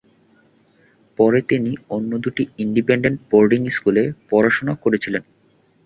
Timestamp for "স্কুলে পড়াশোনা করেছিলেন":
3.69-5.23